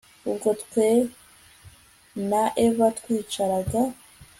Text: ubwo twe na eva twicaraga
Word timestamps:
ubwo 0.29 0.49
twe 0.61 0.87
na 2.29 2.43
eva 2.65 2.87
twicaraga 2.97 3.79